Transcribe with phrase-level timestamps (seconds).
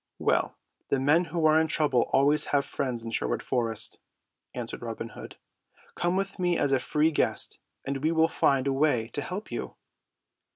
[0.17, 0.57] "Well,
[0.89, 3.99] the men who are in trouble always have friends in Sherwood Forest,"
[4.55, 5.37] answered Robin Hood.
[5.93, 9.51] "Come with me as a free guest and we will find a way to help
[9.51, 9.75] you."